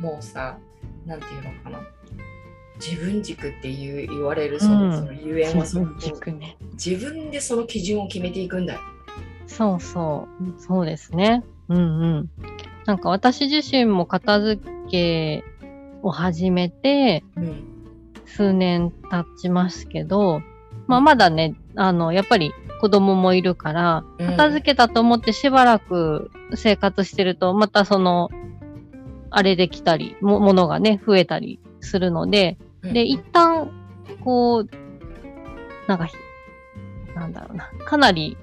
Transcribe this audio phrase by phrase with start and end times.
[0.00, 0.58] もうさ
[1.06, 1.80] なんていうのかな
[2.76, 5.86] 自分軸っていう言われるその,、うんそのゆえんはその
[6.72, 8.80] 自分でその基準を決めていくんだよ。
[9.46, 10.60] そうそう。
[10.60, 11.44] そうですね。
[11.68, 12.30] うんうん。
[12.86, 15.44] なんか私自身も片付け
[16.02, 17.68] を始めてうん
[18.24, 20.40] 数年経ちますけど、
[20.86, 28.30] まあまだね、あの、やっぱり子供もいるから、うん片付けたと思ってしばらく生活してると、またその、
[29.32, 33.70] あれできたり、も、ものがね、増えたりするので、で、一旦、
[34.20, 34.68] こう、
[35.88, 36.14] なんかひ、
[37.14, 38.36] なんだろうな、かなり、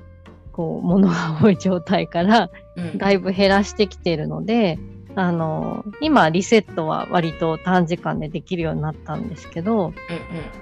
[0.52, 2.98] こう、物が多い状態から、うん。
[2.98, 4.80] だいぶ減らしてきているので、
[5.16, 9.94] あの、今、リセットは割と短時間でできるようになったんですけど、うん。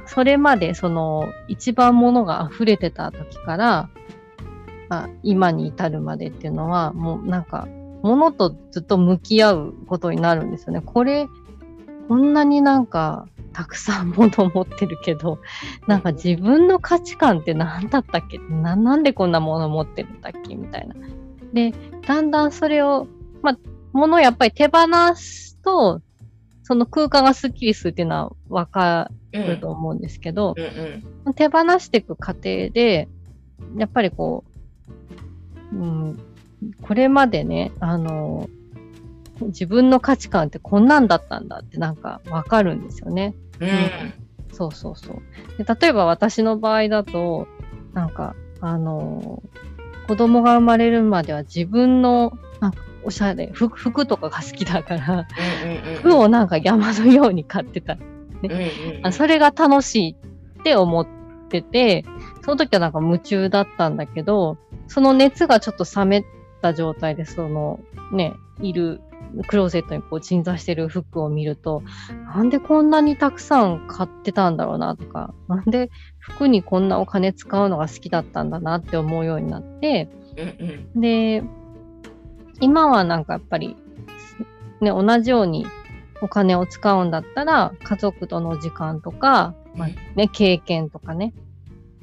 [0.06, 3.90] それまで、その、一番物が溢れてた時から、
[4.90, 7.68] あ今に至るまでっていうのは、もうなんか、
[8.04, 10.82] 物とずっと向き合うことになるんですよね。
[10.82, 11.28] これ、
[12.08, 15.40] こんなになんか、たくさん物を持ってるけど、
[15.88, 18.38] なんか自分の価値観って何だったっけ？
[18.38, 20.56] ななんでこんなもの持ってるんだっけ？
[20.56, 20.94] みたいな。
[21.54, 21.74] で、
[22.06, 23.08] だんだんそれを、
[23.42, 23.58] まあ、
[23.94, 26.02] 物をやっぱり手放すと、
[26.62, 30.64] その空間がスッキリするっていうのはわかうんると思うんですけど、うん
[31.26, 31.34] うん。
[31.34, 33.08] 手放していく過程で、
[33.76, 34.44] やっぱりこ
[35.72, 36.20] う、うん、
[36.82, 38.50] これまでね、あの、
[39.42, 43.36] 自分の価値観ってこんなんだったんだってなんかわかるんですよね。
[43.60, 43.70] うん
[44.52, 45.64] そうそうそう。
[45.64, 47.48] で例えば私の場合だと、
[47.94, 49.44] なんか、あの
[50.08, 55.28] 子供が生まれるまでは自分の、なんかおしゃれ、服服とかが好きだから、
[55.64, 57.94] うんうん服をなんか山のように買ってた。
[57.94, 58.62] うんうん
[59.04, 60.16] あそれが楽しい
[60.60, 61.08] って思っ
[61.50, 62.06] てて、
[62.44, 64.58] その時はなんか夢中だったんだけど、
[64.88, 66.26] その熱がちょっと冷め
[66.62, 67.80] た状態で、その
[68.12, 69.02] ね、いる
[69.48, 71.84] クローゼットにこう鎮座してる服を見ると、
[72.26, 81.02] なんでこんなにたくさん買ってたんだろうなとか、なんで服にこんなお金使うのが好きだったんだなって思うようになって、うんうん。
[81.02, 81.44] で、
[82.60, 83.76] 今はなんかやっぱり、
[84.82, 85.66] ね、同じように
[86.22, 91.34] お金を使うんだったら、家族との時間とか、まあね、経験とかね、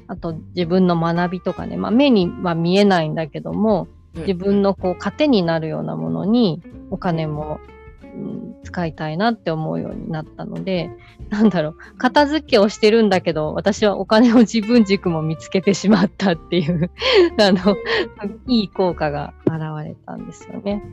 [0.07, 10.89] あと自分の学びとかね、まあ目には見えないんだけども、自分のこう糧になるようなものにお金も、うん使いたいなって思うようになったので、
[11.29, 16.89] なんだろう、片付けをしてるんだけど、私はお金の自分軸も見つけてしまったっていう、
[17.39, 17.75] あの、
[18.47, 20.83] いい効果が現れたんですよね。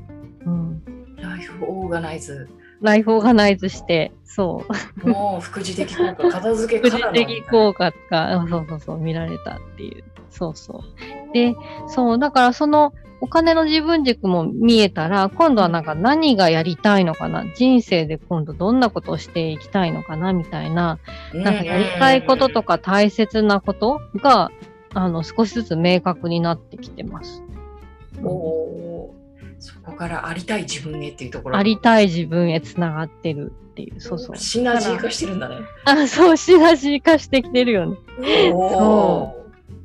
[0.46, 0.82] うん。
[1.16, 2.48] ライフオーガナイズ
[2.80, 4.64] ライフオーガナイズして、そ
[5.04, 10.04] う、もう副次的効果片付け副からの次的効果が、うんそうそうそう、見られたっていう。
[10.30, 10.82] そうそ
[11.30, 11.32] う。
[11.32, 11.54] で、
[11.86, 20.98] そう、だからそのお金の自分軸も見えたら、今度はなんか何がやりたいのかな、人生で今度どんなことをしていきたいのかな、みたいな、
[21.32, 24.50] なんかやりたいこととか大切なことが、
[24.92, 27.44] あの、少しずつ明確になってきてます。
[28.24, 29.14] お
[29.60, 31.56] そこからありたい自分へっていうところ。
[31.56, 34.36] ありたい自分へつながってるっていう、そうそう。
[34.36, 35.58] シナジー化してるんだね。
[35.84, 37.96] あ、そう、シナジー化してきてるよね。
[38.52, 39.32] お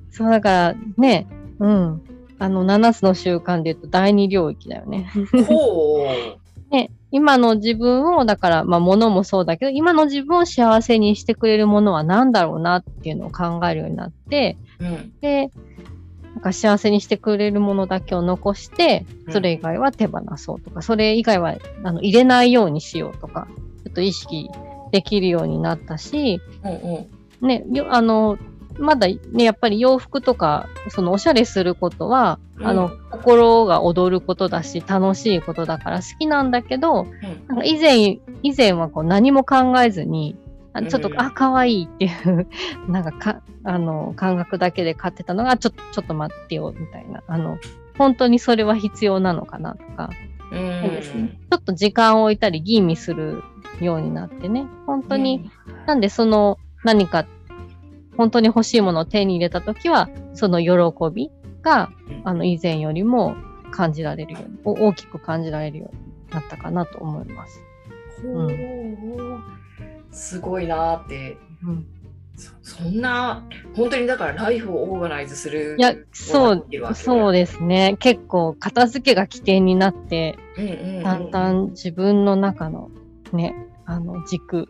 [0.09, 1.27] そう、だからね、
[1.59, 2.01] うん。
[2.39, 5.09] あの、7つの習慣で言うと第二領域だよね。
[6.71, 15.13] ね、今の自分を、だから、まあ、物もそうだけど、今の自分を幸せにしてくれるものは何だろうなっていうのを考えるようになって、ううん。
[15.21, 15.51] で、
[16.33, 19.33] なんか幸せにしてくれるものだけを残して、うん。
[19.33, 23.47] それ以外は手放そうとか、それ以外はあの入れないようにしようとか、
[23.83, 24.49] ちょっと意識
[24.91, 27.47] できるようになったし、うんうん。
[27.47, 28.37] ね、よあの、
[28.79, 40.35] まだね、やっぱり洋服とか、そのおしゃれすることは、あの、心が躍ることだし、楽しいことだから好きなんだけど、うんなんか以前、以前はこう何も考えずに、
[40.73, 42.47] あちょっと、うんあ、可愛いっていう、
[42.89, 47.23] なんかか、あの、感覚だけで買ってたのが、ちょっと、ちょっと待ってよ、みたいな。
[47.27, 47.57] あの、
[47.97, 50.09] 本当にそれは必要なのかなとか、
[50.51, 51.37] うんそうですね。
[51.51, 53.43] ちょっと時間を置いたり吟味する
[53.81, 54.65] ようになってね。
[54.85, 55.49] 本当に、
[55.85, 57.25] なんでその何か
[58.17, 61.31] 本当に欲しいものを手に入れたときは、その喜び
[61.61, 61.89] が、
[62.23, 63.35] あの以前よりも
[63.71, 67.61] 感じられるように、お大きく感じられるようになったかなと思います。
[68.23, 68.51] ほう。
[70.11, 71.37] すごいなーって。
[71.63, 71.85] うん、
[72.35, 73.43] そそんな
[73.75, 77.97] 本当にだからライフをオーガナイズするいや、そう、そうでですね。
[77.99, 81.03] 結構、片付けが起点になって、す、うんうんうん。
[81.03, 82.89] だんだん自分の中の
[83.31, 83.55] ね、
[83.85, 84.67] あの軸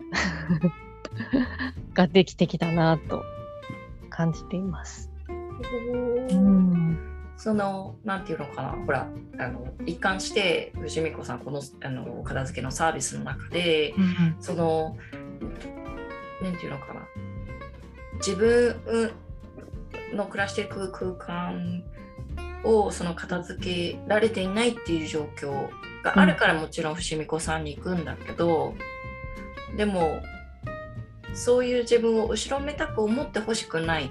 [1.93, 3.23] ができてきたなと
[4.17, 5.11] 感じています。
[5.29, 6.97] うん。
[7.37, 13.93] そのなんていうのかなほらあの一貫して藤美子さんこのあの片付けのサービスの中で
[14.39, 14.97] その
[16.41, 17.01] なんていうのかな
[18.15, 18.75] 自分
[20.15, 21.83] の暮らしている空間
[22.63, 25.69] をその片付けられていないっていう状況
[26.03, 28.73] があるからもちろん伏見子さんに行くんだけど、
[29.75, 30.21] でも
[31.33, 34.09] そういう自分を後ろめたく思ってほしくないっ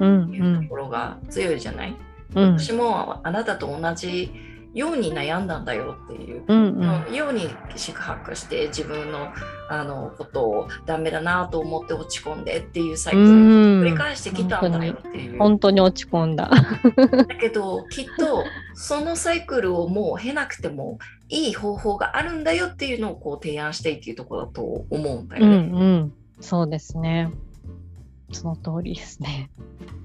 [0.00, 1.96] うんていうところが強いじゃない、うん
[2.34, 4.32] 私もあなたと同じ
[4.72, 7.46] ように悩んだんだよっていう、うんうんように
[7.76, 9.28] 四苦八苦して自分の
[9.68, 15.38] あのことをダメだなと思って落ち込んでっていうサイクルを繰り返してきたんだよっていう。
[15.38, 16.50] 本当に落ち込んだ。
[16.96, 25.78] だけどきっとそのサイクルをもう経なくてもいい方法があるんだよっていうのをこう提案してっていうところだと思うんだようんね。
[25.78, 26.12] うん。
[26.42, 27.30] そうですね。
[28.32, 29.50] その通りですね。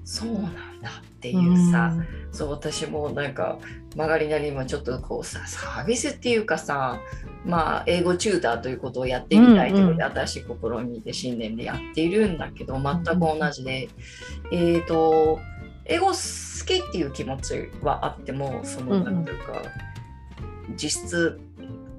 [0.04, 0.44] そうなん
[0.80, 3.58] だっていうさ、うんそう私もなんか
[3.96, 7.00] 曲がりなりにもちょっとこうさサービスっていうかさ
[7.44, 13.88] まあ英語チューターということをやってみたいということで、うん新しい試みで新年でやっているんだけど全く同じで、
[14.52, 15.40] えっ、と
[15.86, 19.04] 英語好きっていう気持ちはあってもそのうんうん。
[19.04, 19.62] なんていうか、
[20.76, 21.40] 実質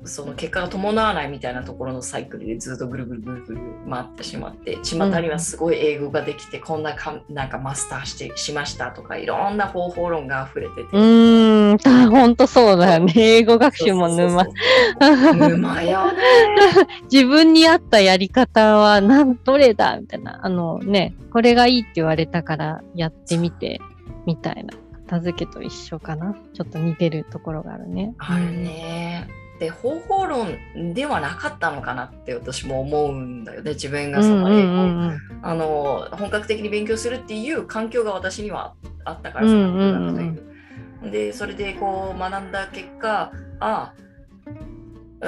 [0.09, 10.97] その結果が伴わないみたいなところのサイクルでずっとぐるぐるぐるぐる回ってしまって巷にはすごい英語ができて、こんなかなんかマスターしてしましたとかいろんな方法論が溢れてて。
[10.97, 10.99] う
[11.75, 11.77] ん、
[12.09, 13.13] 本当そうだよね。
[13.15, 14.45] 英語学習も沼。
[14.45, 14.53] そう
[14.99, 16.19] そうそう沼よね。
[17.11, 20.39] 自分に合ったやり方はなんどれだみたいな。
[20.43, 23.79] あのね、これがいいって言われたからやってみて、
[24.25, 24.73] みたいな。
[25.09, 26.35] 片付けと一緒かな。
[26.53, 28.13] ちょっと似てるところがあるね。
[28.19, 29.27] あるね。
[29.59, 33.71] で方法論ではなかったのかなって私も思うんだよね。
[33.71, 35.11] 自分がその英語、
[35.41, 38.73] あの本格的に勉強するっていう環境が私には
[39.03, 40.07] あったからそうなん。
[40.07, 41.11] だという。
[41.11, 43.93] でそれでこう学んだ結果あ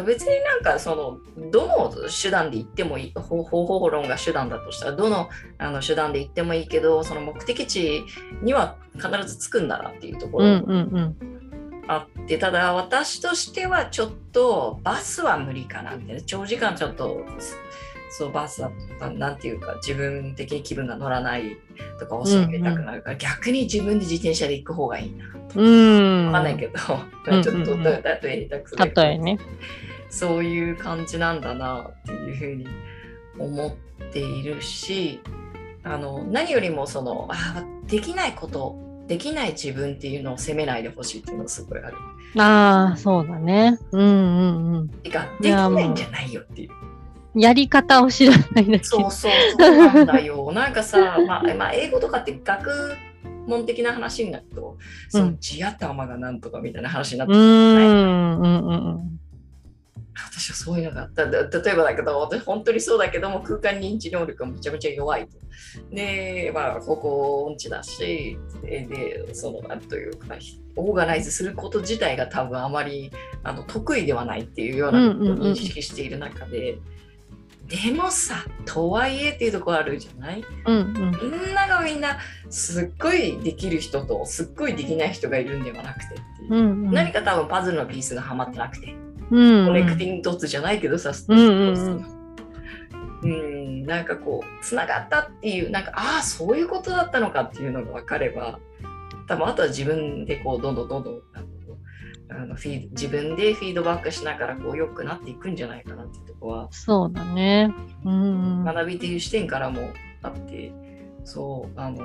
[0.06, 8.04] 別になんかそのどの手段で言ってもいい方法論が手段だとしたらどのあの手段で言ってもいいけどその目的地
[8.42, 11.41] には必ず着くんだなっていうところ、うんうんうん
[11.88, 17.26] あってただ私としてはちょっとバスは無理かなみたいな長時間ちょっと
[18.12, 18.72] そうバスは
[19.14, 21.58] なんていうか自分的に気分が乗らない
[21.98, 26.26] とか教えたくなるから、逆に自分で自転車で行く方がいいなとうん。
[26.28, 26.74] わかんないけど、
[27.28, 29.40] うんうんちょっと例えたくする例えね。
[30.10, 32.68] そういう感じなんだなっていうふうに
[33.40, 35.22] 思っているし
[35.84, 38.76] あの何よりもそのあできないこと
[39.08, 41.98] できない自分っていうのを責めないでほしいっていうのがすごいある。
[42.38, 43.78] ああ、そうだね。
[43.92, 44.90] うんうんうん。
[44.90, 46.72] てかできないんじゃないよっていう。
[47.34, 48.84] やり方を知らないだけ。
[48.84, 50.52] そうそうそうなんだよ。
[50.54, 52.70] なんかさ、まあ、まあ、英語とかって学
[53.48, 54.78] 問的な話になると、
[55.10, 59.21] その地頭がなんとかみたいな話になってうくるじゃないんうんうんうん。
[60.14, 61.26] 私はそういうのがあった。
[61.26, 65.38] だ例えばだけど、私本当にそうだけども、空間認知能力がめちゃめちゃ弱いと。
[65.94, 70.36] で、まあ、ここ音痴だし、で、でその、なんというか、
[70.76, 73.12] オーガナイズすること自体が多分あまり
[73.44, 76.78] あの得意ではないっていうようなことを認識している中で、
[77.68, 80.44] でもさ、とはいえっていうところあるじゃない？
[80.66, 81.32] うんうん。
[81.32, 82.18] みんながみんな
[82.50, 86.92] すっごいできる人とすっごいできない人がいるんではなくてっていう、うんうん。
[86.92, 88.94] 何か多分パズルのピースがはまってなくて、
[89.32, 89.66] うん。
[89.68, 91.40] コネクティングドッツじゃないけどさ、うん
[93.24, 98.60] うんなんかこうつながったっていうなんかああそういうことだったのかっていうのが分かれば
[99.28, 101.22] 多分あとは自分でこうどんどんどんどん
[102.30, 107.74] あのフィー自分でフィードバックしながらこう良くなっていくんじゃないかなっていうところはそうだね。
[108.06, 108.14] うん
[108.60, 108.64] うん。
[108.64, 109.90] 学びっていう視点からも
[110.24, 110.72] あって
[111.24, 111.98] そうあの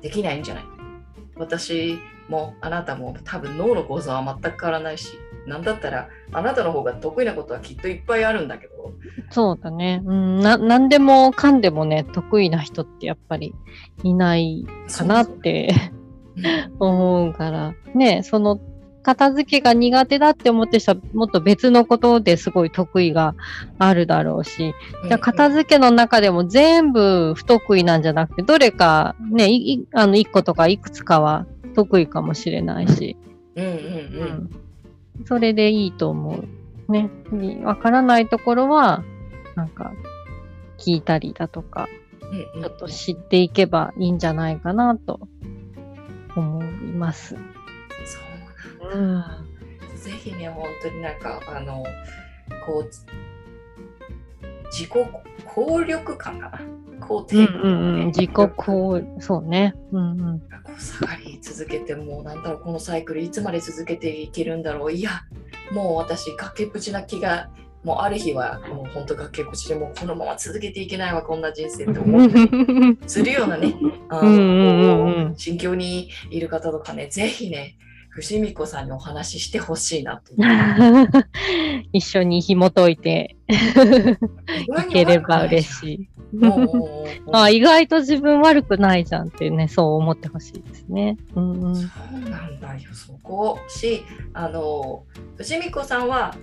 [0.00, 0.64] できないんじゃない？
[1.36, 8.92] 私もあなたも多分脳の構造は全く変わらないし何だったらあなたの方が得意なことはきっといっぱいあるんだけど。
[9.30, 10.02] そうだね。
[10.04, 13.54] うん、な、なんでもかんでもね、得意な人ってやっぱり
[14.02, 14.66] いない
[14.96, 15.74] かなって
[16.78, 18.60] 思うから、ね、その、
[19.06, 23.36] 片付けが苦手だって思ってる人はもっと別のことですごい得意が
[23.78, 24.74] あるだろうし、
[25.06, 33.16] じゃあ片付けの中でも全部不得意なんじゃなくて、どれかね、いいあの、一個とかいくつかは得意かもしれないし、
[33.54, 33.74] うんうんう
[35.22, 35.26] ん。
[35.26, 36.44] それでいいと思
[36.88, 36.92] う。
[36.92, 37.10] ね。
[37.62, 39.04] わからないところは、
[39.54, 39.92] なんか、
[40.78, 41.88] 聞いたりだとか、
[42.22, 45.28] うんうんちょっと知っていけばいいんじゃないかなと
[46.34, 47.36] 思います。
[48.04, 49.44] そうなんだ。
[49.96, 51.84] ぜひね、本当になんか、あの、
[52.66, 52.90] こう、
[54.70, 54.90] 自己
[55.44, 56.60] 効力感かな。
[57.00, 58.06] 肯定うん感、うんうん。
[58.06, 59.74] 自己こう、そうね。
[59.92, 60.42] うんうん。
[60.78, 64.92] 下がり続けてもうなんだろうこのサイクルいつまで続けていけるんだろう。
[64.92, 65.22] いや
[65.72, 67.48] もう私崖っぷちな気が
[67.84, 73.74] もうある日はもう本当崖っぷちでもうこのまま続けていけないわこんな人生って思ったり するようなね
[74.08, 77.76] あの心境にいる方とかねぜひね
[78.16, 80.32] 伏見子さんにお話ししてほしいなと
[81.92, 86.08] 一緒に紐解いていければ嬉しい。
[87.32, 91.16] あ意外と自分悪くないじゃんってね、そう思ってほしいですね。
[91.34, 91.76] うんうん。
[91.76, 95.04] そうなんだよ、そこし、あの、
[95.36, 96.34] 藤美子さんは、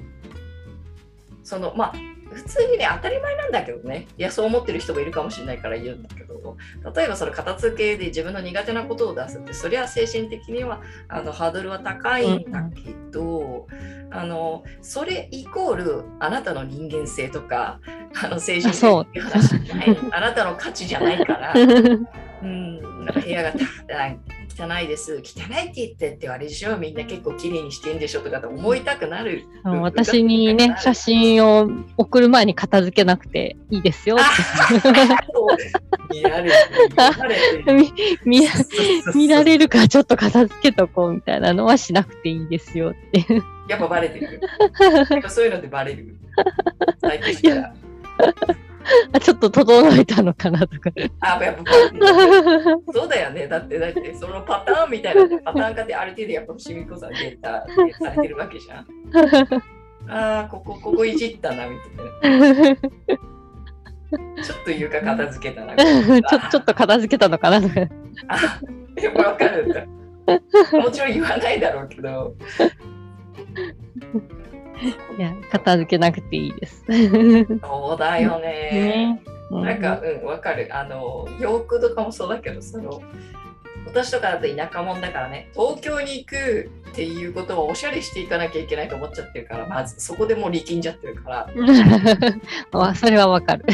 [1.44, 1.94] その、まあ、
[2.32, 6.58] 普通にね、当たり前なんだけどね、いや、そう思ってる人もいるかもしれないから言うんだけど、
[6.96, 13.68] 例えばその片付けで自分の苦手なことを出すって、そりゃ精神的にはあのハードルは高いんだけど、
[14.12, 17.80] あの、それイコール、あなたの人間性とか、
[18.24, 21.54] あの精神あそう的な話じゃない、あなたの価値じゃないから、
[22.44, 23.58] うん、なんか部屋がた
[24.56, 25.16] 汚いです。
[25.16, 29.46] 汚いって言ってってあれでしょみんな結構綺麗にしてんでしょとかって思いたくなる。
[29.64, 31.68] あの私にね、写真を
[31.98, 34.18] 送る前に片付けなくていいですよ。
[36.12, 36.56] 見られて
[39.16, 43.26] 見られるからちょっと片付けとこうみたいなのはしなくていいですよって。
[43.68, 44.42] やっぱバレてる。
[45.30, 46.16] そういうのってバレる。
[47.02, 47.74] 最近から。
[49.12, 50.92] あちょっと整えたのかなとか。
[51.22, 51.64] あ、やっぱ。
[52.94, 53.48] そうだよね。
[53.48, 58.88] だって、だって、そのパターンみたいな、パターン化ってある程度やっぱ伏見子さんデータでされてるわけじゃん。
[60.10, 61.78] ああ、ここ、ここいじったな、み
[62.22, 62.32] たい
[62.72, 62.76] な。
[62.76, 65.76] ちょっと床片付けたな。
[65.78, 67.76] ちょちょっと片付けたのかなとか。
[68.28, 68.60] あ、
[68.96, 69.86] でもわかるんだ。
[70.78, 72.36] もちろん言わないだろうけど。
[75.18, 76.84] いや、片付けなくていいです。
[77.62, 78.50] そうだよね。
[78.72, 80.68] ねなんか、うん、わかる。
[80.72, 83.02] あの、洋服とかもそうだけど、その、
[83.86, 91.50] 私とかだと田舎者だからね、東京に行くっていうことはおしゃれしていかなきゃいけないと思っちゃってるから、まずそこでもう力んじゃってるから、
[92.72, 93.66] あそれはわかる。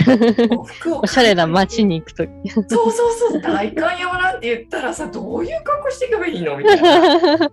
[0.66, 2.50] 服をおしゃれな街に行くとき。
[2.50, 2.92] そうそう
[3.32, 6.58] そう、代官山なんて言ったらさ、どういう格好していけばいいの？
[6.58, 7.52] みたいな。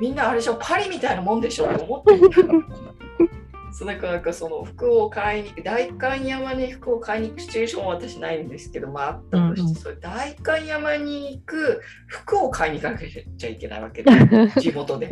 [0.00, 2.64] みんなあれでしょ、パリみたいなもんでしょって思ってる。
[3.74, 14.12] そうだからなんかその服を買いに行く、代官山に服を買いに行くシチュエーションは私ないんですけど、まああったとして、うんうんそれ代官山に行く服を買いに行かなきゃいけないわけで、
[14.60, 15.10] 地元で。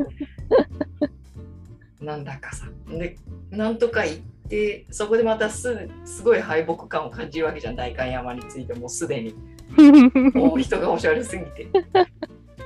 [2.00, 2.66] なんだかさ。
[2.88, 3.16] で、
[3.50, 9.34] なんとか行って、そこでまたすすごい敗北感を感じるわけじゃん、代官山についてもうすでに。
[10.34, 11.66] もう人がおしゃれすぎて。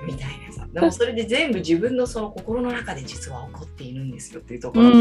[0.07, 0.46] みたいなさ。
[0.77, 4.89] でもそれで全部自分のその心の中で実は起こっているんですよっていうところ。
[4.89, 4.97] うんう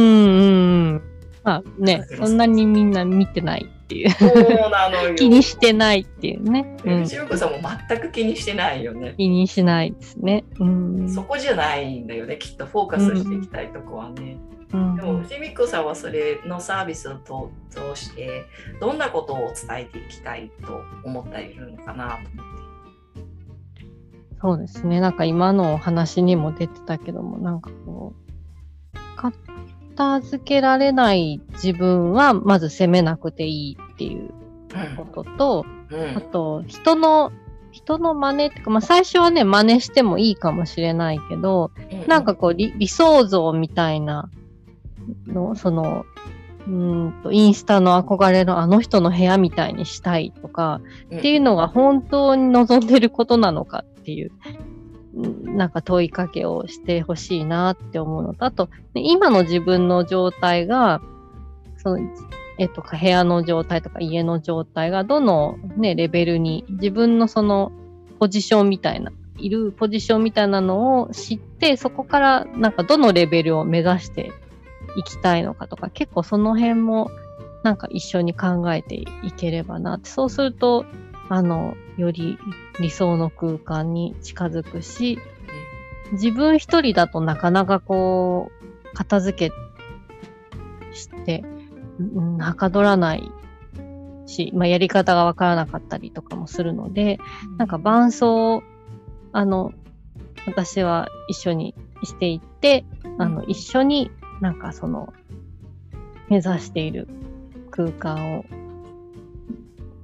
[0.96, 1.02] ん。
[1.44, 4.10] まあね、そんなにみんな見てないっていう。
[4.12, 5.16] そうなのよ。
[5.16, 6.78] 気にしてないっていうね。
[6.86, 9.16] うん、藤子さんも全く気にしてないよね。
[9.18, 10.46] 気にしないですね。
[10.60, 11.10] うん。
[11.14, 14.38] そこじゃないんだよね、きっとフォーカスしていきたいとこはね。
[14.72, 17.16] うんでも藤美子さんはそれのサービスを
[17.70, 18.46] 通して
[18.82, 22.55] どんなことを伝えていきたいと思ったりするのかなと思って。
[24.42, 25.00] そうですね。
[25.00, 28.26] なんか今のお話にも出てたけども、なんかこう、
[29.96, 34.32] 片付けられない自分はまず責めなくていいっていう
[34.98, 36.18] ことと、うん。
[36.18, 37.32] あと、人の、
[37.72, 42.08] 人の真似ってか、まあ最初はね、真似してもいいかもしれないけど、うん。
[42.08, 44.30] なんかこう理、理想像みたいな
[45.28, 46.06] の、その、
[46.68, 50.82] うーんと、インスタの憧れのあの人の部屋みたいにしたいとか、
[51.14, 54.32] っていうのが本当に望んでることなのかっていう、
[55.58, 61.02] なんか問いかけをしてほしいなって思うのと、あと、今の自分の状態が、
[61.78, 62.00] その、
[62.60, 67.72] えっと、部屋の状態とか家の状態がどのね、レベルに自分のその
[68.20, 74.32] ポジションみたいな、いるポジションみたいなのを知って、そこからなんかどのレベルを目指して
[74.98, 77.10] いきたいのかとか、結構その辺も
[77.64, 80.08] なんか一緒に考えていければなって。
[80.08, 80.86] そうすると、
[81.30, 82.38] あの、より
[82.80, 85.20] 理想の空間に近づくし、
[86.14, 89.56] 自分一人だとなかなかこう、片付け
[90.96, 91.44] して、
[92.00, 93.32] うんはかどらない
[94.26, 97.20] し、まあ、やり方がわからなかったりとかもするので、
[97.58, 98.64] なんか伴奏、
[99.32, 99.72] あの、
[100.46, 101.74] 私は一緒に
[102.04, 102.86] していって、
[103.18, 104.12] あの、一緒に
[104.42, 105.14] なんかその、
[106.30, 107.08] 目指している
[107.72, 108.46] 空間を、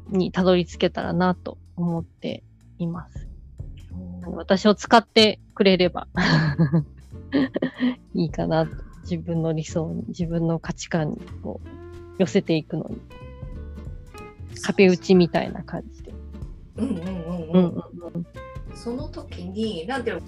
[0.09, 2.43] にたどり着けたらなと思って
[2.79, 3.27] います。
[4.25, 6.07] 私を使ってくれれば
[8.13, 8.69] いいかな
[9.03, 11.67] 自分の理想に、自分の価値観にこう
[12.19, 12.97] 寄せていくのに。
[14.61, 16.13] 壁打ちみたいな感じで。
[16.77, 17.15] うんうんうんうん。
[17.51, 17.83] うんうん
[18.13, 18.25] うん、
[18.75, 20.21] その時に、なんていうの？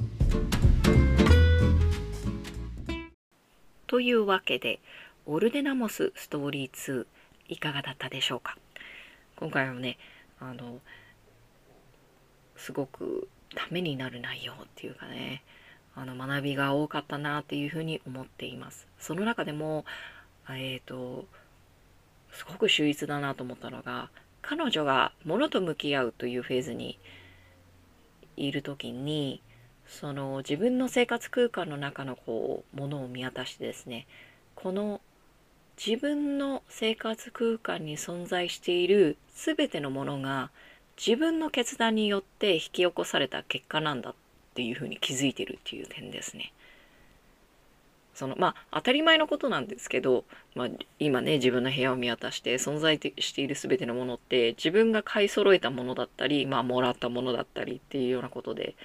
[3.87, 4.79] というわけで、
[5.25, 7.05] オルデナモスストーリー2
[7.49, 8.57] いかがだったでしょうか？
[9.35, 9.97] 今回はね、
[10.39, 10.79] あの、
[12.63, 15.43] すごくためになる内容っていうかね、
[15.95, 18.87] あの学びが多かったなっていうふうに思っています。
[18.99, 19.85] その中でも、
[20.49, 21.25] えっ、ー、と、
[22.31, 24.09] すごく秀逸だなと思ったのが、
[24.41, 26.97] 彼女が物と向き合うというフェーズに
[28.37, 29.41] いる時に、
[29.87, 34.07] その自分の生活空間の中のこうものを見渡してですね
[34.55, 35.01] この
[35.83, 40.51] 自分の生活空間に存在している全てのものが
[40.97, 44.13] 自分の決断によって引き起こされた結果なんだっ
[44.55, 46.53] ていうふうに気づいてるっていう点ですね。
[48.13, 50.23] そのまあ当たり前のことなんですけど、
[50.55, 50.67] まあ、
[50.99, 58.75] 今ね自分の部屋を見渡して存在している全てのものって自分が買い揃えたものだったり、まあ、もらったものだったりっていうようなことで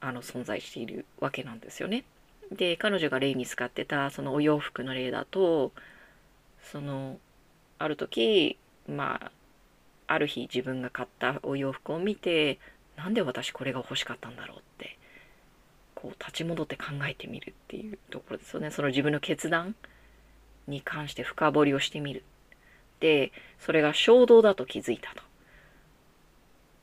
[0.00, 2.04] あの存在しているわけなんですよね。
[2.50, 5.72] で彼女が例に使ってたそのお洋服の例だと
[6.72, 7.18] その
[7.78, 9.32] ある時まあ
[10.06, 12.58] ある日自分が買ったお洋服を見て
[12.96, 14.98] なんで私これが欲しかったんだろうって
[15.94, 18.70] こう立ち戻って考えてみるっていうところですよね。
[18.70, 19.74] その自分の決断
[20.66, 22.22] に関して深掘りをしてみる。
[23.00, 25.22] でそれが衝動だと気づいたと。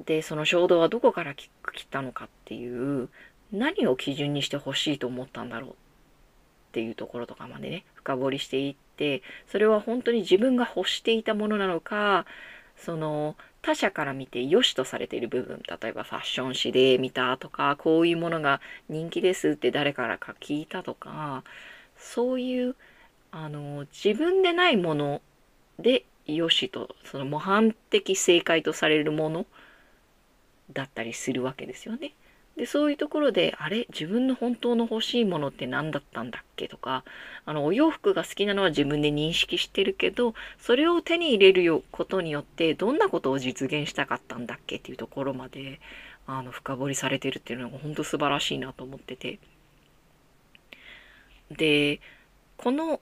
[0.06, 1.50] で、その衝動はどこから来
[1.90, 3.10] たのかっていう、
[3.51, 5.74] 何を基準にしてほしいと思ったんだろうっ
[6.72, 12.25] ていうところとかまでね、深掘りしていって、それは本当に自分が欲していたものなのか、
[12.83, 21.44] その他者から見て良しとされている部分、例えばファッション誌で見たとか、こういうものが人気ですって誰からか聞いたとか、
[21.98, 22.75] そういう、
[23.31, 25.22] あの、自分でないもの
[25.79, 29.46] で良しと、その模範的正解とされるもの
[30.74, 32.13] だったりするわけですよね。
[32.57, 33.87] でそういうところであれ？
[33.90, 36.68] 自分の本当の欲しいものって何だったんだっけ？
[36.68, 37.03] とか
[37.46, 44.75] あのお洋服が好きなのは自分で認識してるけどそれを手に入れることによってどんなことを実現したかったんだっけ？
[44.75, 45.79] っていうところまで
[46.27, 49.40] あの深掘りされてるっていうのが本当素晴らしいなと思ってて。
[51.50, 52.00] で
[52.57, 53.01] この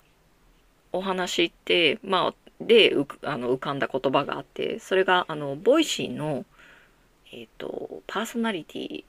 [0.92, 6.46] お話ってまあであの浮かんだ言葉があってそれがあの Voicy の
[7.32, 9.04] 「えっ、ー、と、パーソナリティ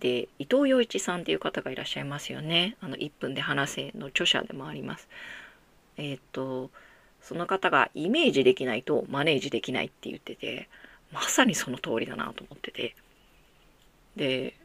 [0.00, 2.76] で伊藤羊一さんっていう方がいらっしゃいますよね。
[2.80, 5.08] あの、1分で話せの著者でもあります。
[5.98, 6.70] えっ、ー、と、
[7.20, 10.68] その方がイメージできないとマネージできないって言ってて、
[11.12, 12.96] まさにその通りだなと思ってて。
[14.16, 14.56] で、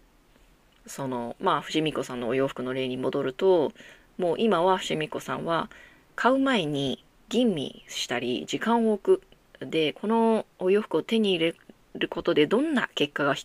[0.87, 3.73] その、まあ、伏見子さんのお洋服の例に戻ると、
[4.17, 5.69] もう今は伏見子さんは
[6.15, 9.65] 買う前に吟味したり時間を置く。
[9.65, 11.55] で、このお洋服を手に入れ
[11.95, 13.35] ることでどんな結果が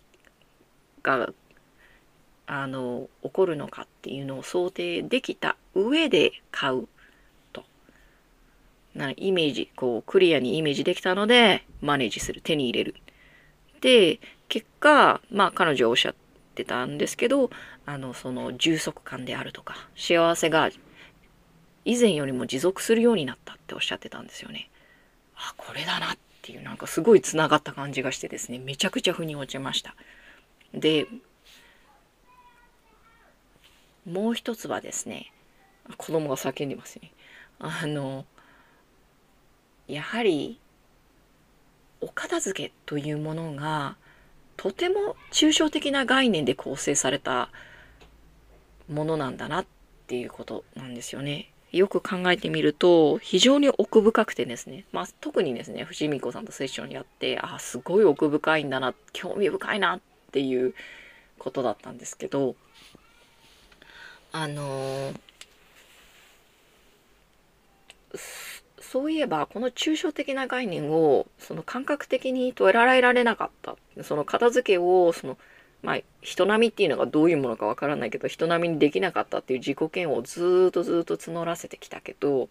[1.03, 1.33] が
[2.53, 6.89] あの起こるのかっていうのを想定できた上で買う
[7.53, 7.63] と。
[8.93, 12.95] なイメージ、こうクリアにイメージできたのでマネージする、手に入れる。
[13.79, 16.15] で、結果、まあ彼女はおっしゃっ
[16.53, 17.51] てたんですけど、
[17.85, 20.69] あの、その充足感であるとか、幸せが
[21.85, 24.69] 以前よりも持続するようになったっておっしゃってたんですよね。
[25.35, 29.95] あ、これだなっていうなんかすごいつながった感じがしてですねめちゃくちゃ腑に落ちました
[30.73, 31.07] で
[34.05, 35.31] もう一つはですね
[35.97, 37.11] 子供が叫んでますね
[37.59, 38.25] あの
[39.87, 40.59] やはり
[42.01, 43.95] お片付けというものが
[44.57, 47.49] とても抽象的な概念で構成された
[48.89, 49.65] ものなんだなっ
[50.07, 51.51] ていうことなんですよね。
[51.71, 59.99] よく考えてみると、非常に奥深くてですね、まあ、特にですね、伏見子さんとセッションやってあ、あ、すごい奥深いんだな、興味深いなっ
[60.31, 60.73] ていう
[61.39, 62.55] ことだったんですけど、
[64.31, 65.13] あの、
[68.79, 73.75] そういえば、この抽象的な概念を、その感覚的に捉えられなかった。
[74.03, 75.37] その片付けを、その、
[75.81, 82.49] まあ、人並みっていうのがどういうものかわからないけど、人並みにできなかったっていう自己嫌悪をずっとずっと募らせてきたけど、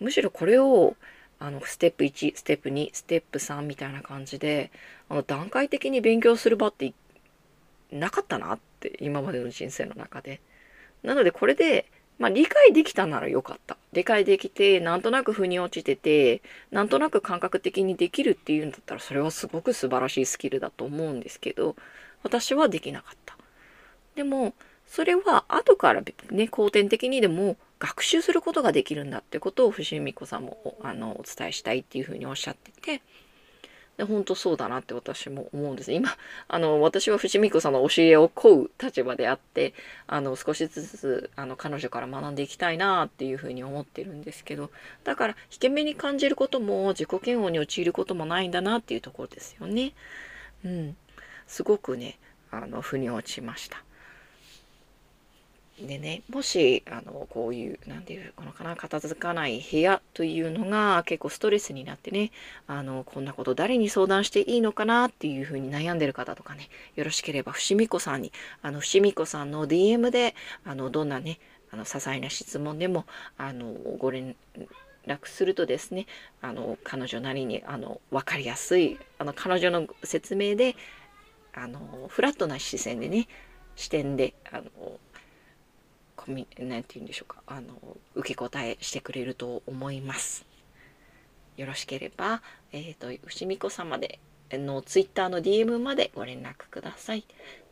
[0.00, 0.96] むしろこれを、
[1.38, 4.70] あの、ステップ1、ステップ2、ステップ3みたいな感じで、
[5.08, 6.92] あの、段階的に勉強する場って
[7.90, 10.40] なかったなって今までの人生の中で。
[11.02, 11.86] なのでこれで、
[12.18, 13.76] まあ、理解できたならよかった。
[13.92, 21.76] 理解できて、なんとなく腑に落ちてて、なんとなく感覚的にできるっていうんだったら、それはすごく素晴らしいスキルだと思うんですけど、
[22.22, 23.36] 私はできなかった。
[24.14, 24.54] でも、
[24.86, 33.02] それは後からね、後天的にでも学習することができるんだってことを伏見子さんもあのお伝えしたいっていうふうにおっしゃってて、
[33.96, 36.10] で本当そうだなって私も思うんです今
[36.48, 39.72] あの私は伏見子さんの教えを請う立場であって
[40.06, 44.70] あの少しずつあの彼女から学んでいきたいなっていうふうに思ってるんですけど
[45.04, 49.92] だから引け目に感じることも自己嫌悪に陥ることもないんだなっていうところですよね。
[50.64, 50.96] うん、
[51.46, 52.18] すごくね
[52.50, 53.85] あの腑に落ちました。
[55.80, 62.30] でね、もし、あの、こういう、なんていうのかな、片付かない部屋というのが結構ストレスになってね、
[62.66, 70.34] あの、こんなこと誰に相談していいのかなっていうふうに悩んでる方とかね、よろしければ、伏見子さんに、あの、伏見子さんの DM で、
[70.64, 71.38] あの、どんなね、
[71.70, 73.04] あの、些細な質問でも、
[73.36, 74.34] あの、ご連
[75.06, 76.06] 絡するとですね、
[76.40, 80.74] あの、彼女なりに、あの、わかりやすい、あの、彼女の説明で、
[81.52, 83.28] あの、フラットな視線でね、
[83.76, 84.64] 視点で、あの、
[86.26, 87.68] コミなんて言うんでしょうかあの
[88.14, 90.44] 受け答えしてくれると思います
[91.56, 94.18] よろしければえっ、ー、と伏見子様で
[94.50, 97.24] のツイッターの DM までご連絡ください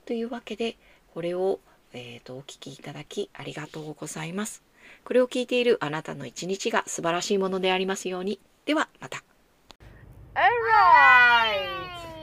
[0.06, 0.76] というわけで
[1.12, 1.60] これを
[1.94, 4.62] えーと、お聞きいただきありがとうございます。
[5.04, 8.40] これを聞いているあなたの一日が素晴らしいものでありますように。
[8.66, 9.22] ではまた。
[10.34, 12.13] Alright!